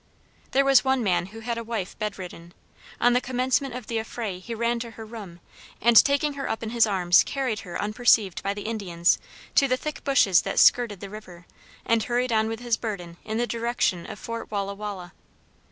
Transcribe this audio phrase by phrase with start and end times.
[0.49, 2.55] There was one man who had a wife bedridden.
[2.99, 5.39] On the commencement of the affray he ran to her room,
[5.79, 9.19] and, taking her up in his arms, carried her unperceived by the Indians
[9.53, 11.45] to the thick bushes that skirted the river,
[11.85, 15.13] and hurried on with his burden in the direction of Fort Walla Walla.